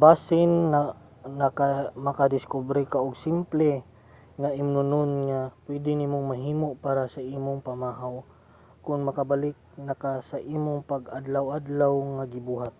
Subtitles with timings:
[0.00, 0.52] basin
[2.06, 3.70] makadiskubre ka og simple
[4.40, 8.14] nga imnonon nga pwede nimong mahimo para sa imong pamahaw
[8.84, 9.56] kon makabalik
[9.86, 12.74] na ka sa imong pang-adlaw-adlaw nga ginabuhat